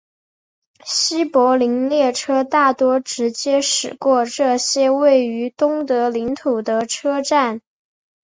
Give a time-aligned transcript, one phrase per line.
[0.83, 7.61] 西柏林列车大多直接驶过这些位于东德领土的车站。